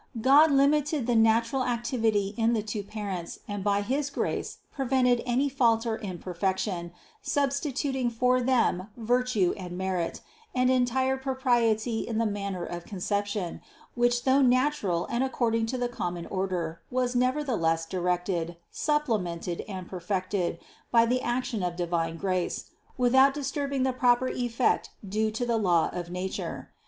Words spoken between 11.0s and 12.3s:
propriety in the